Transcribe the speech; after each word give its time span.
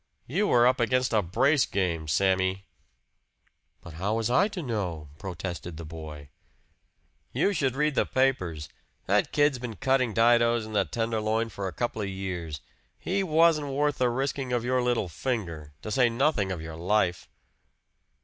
"You 0.25 0.47
were 0.47 0.65
up 0.65 0.79
against 0.79 1.13
a 1.13 1.21
brace 1.21 1.67
game, 1.67 2.07
Sammy!" 2.07 2.65
"But 3.81 3.93
how 4.01 4.15
was 4.15 4.31
I 4.31 4.47
to 4.47 4.63
know?" 4.63 5.09
protested 5.19 5.77
the 5.77 5.85
boy. 5.85 6.29
"You 7.33 7.53
should 7.53 7.75
read 7.75 7.93
the 7.93 8.07
papers. 8.07 8.67
That 9.05 9.31
kid's 9.31 9.59
been 9.59 9.75
cutting 9.75 10.11
didoes 10.15 10.65
in 10.65 10.73
the 10.73 10.85
Tenderloin 10.85 11.49
for 11.49 11.67
a 11.67 11.71
couple 11.71 12.01
of 12.01 12.09
years. 12.09 12.61
He 12.97 13.21
wasn't 13.21 13.67
worth 13.67 13.99
the 13.99 14.09
risking 14.09 14.51
of 14.51 14.65
your 14.65 14.81
little 14.81 15.07
finger 15.07 15.71
to 15.83 15.91
say 15.91 16.09
nothing 16.09 16.51
of 16.51 16.63
your 16.63 16.75
life." 16.77 17.29